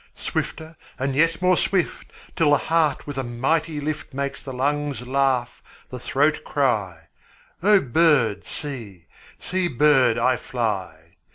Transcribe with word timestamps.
Swifter 0.15 0.75
and 0.97 1.13
yet 1.13 1.43
more 1.43 1.55
swift, 1.55 2.11
5 2.11 2.35
Till 2.35 2.49
the 2.49 2.57
heart 2.57 3.05
with 3.05 3.19
a 3.19 3.23
mighty 3.23 3.79
lift 3.79 4.15
Makes 4.15 4.41
the 4.41 4.51
lungs 4.51 5.05
laugh, 5.05 5.61
the 5.91 5.99
throat 5.99 6.41
cry:— 6.43 7.01
'O 7.61 7.79
bird, 7.81 8.43
see; 8.43 9.05
see, 9.37 9.67
bird, 9.67 10.17
I 10.17 10.37
fly. 10.37 11.17